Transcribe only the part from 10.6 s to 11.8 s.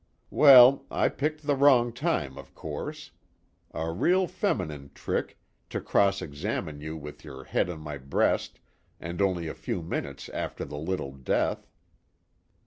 the little death.